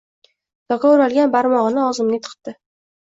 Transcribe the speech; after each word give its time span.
Doka 0.71 0.89
o‘ralgan 0.93 1.35
barmog‘ini 1.35 1.85
og‘zimga 1.91 2.21
tiqdi. 2.29 2.57